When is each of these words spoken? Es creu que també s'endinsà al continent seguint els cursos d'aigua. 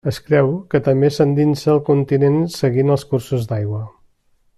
Es 0.09 0.17
creu 0.27 0.47
que 0.71 0.79
també 0.87 1.11
s'endinsà 1.17 1.69
al 1.73 1.81
continent 1.89 2.39
seguint 2.57 2.91
els 2.95 3.05
cursos 3.13 3.47
d'aigua. 3.53 3.83